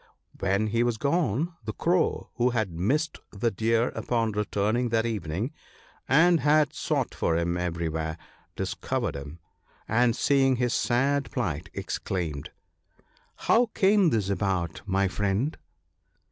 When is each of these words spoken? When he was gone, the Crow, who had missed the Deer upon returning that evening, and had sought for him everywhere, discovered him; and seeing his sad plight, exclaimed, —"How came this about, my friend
When 0.39 0.65
he 0.65 0.81
was 0.81 0.97
gone, 0.97 1.53
the 1.63 1.73
Crow, 1.73 2.31
who 2.37 2.49
had 2.49 2.71
missed 2.71 3.19
the 3.29 3.51
Deer 3.51 3.89
upon 3.89 4.31
returning 4.31 4.89
that 4.89 5.05
evening, 5.05 5.51
and 6.09 6.39
had 6.39 6.73
sought 6.73 7.13
for 7.13 7.37
him 7.37 7.55
everywhere, 7.55 8.17
discovered 8.55 9.15
him; 9.15 9.37
and 9.87 10.15
seeing 10.15 10.55
his 10.55 10.73
sad 10.73 11.29
plight, 11.29 11.69
exclaimed, 11.75 12.49
—"How 13.47 13.67
came 13.75 14.09
this 14.09 14.31
about, 14.31 14.81
my 14.87 15.07
friend 15.07 15.55